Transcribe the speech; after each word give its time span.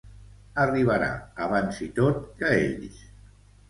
Arribarà 0.63 1.11
abans 1.49 1.85
i 1.89 1.93
tot 2.01 2.19
que 2.43 2.55
ells. 2.67 3.03